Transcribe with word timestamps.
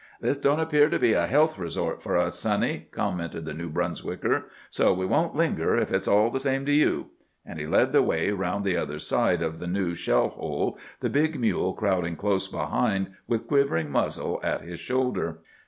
"This 0.19 0.39
don't 0.39 0.59
appear 0.59 0.89
to 0.89 0.97
be 0.97 1.13
a 1.13 1.27
health 1.27 1.59
resort 1.59 2.01
for 2.01 2.17
us, 2.17 2.39
Sonny," 2.39 2.87
commented 2.89 3.45
the 3.45 3.53
New 3.53 3.69
Brunswicker, 3.69 4.45
"so 4.71 4.91
we 4.95 5.05
won't 5.05 5.35
linger, 5.35 5.77
if 5.77 5.91
it's 5.91 6.07
all 6.07 6.31
the 6.31 6.39
same 6.39 6.65
to 6.65 6.71
you." 6.71 7.11
And 7.45 7.59
he 7.59 7.67
led 7.67 7.91
the 7.93 8.01
way 8.01 8.29
around 8.31 8.65
the 8.65 8.75
other 8.77 8.97
side 8.97 9.43
of 9.43 9.59
the 9.59 9.67
new 9.67 9.93
shell 9.93 10.29
hole, 10.29 10.79
the 11.01 11.09
big 11.11 11.39
mule 11.39 11.73
crowding 11.75 12.15
close 12.15 12.47
behind 12.47 13.11
with 13.27 13.45
quivering 13.47 13.91
muzzle 13.91 14.39
at 14.41 14.61
his 14.61 14.79
shoulder. 14.79 15.37